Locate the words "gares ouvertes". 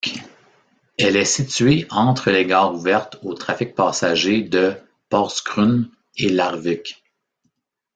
2.47-3.19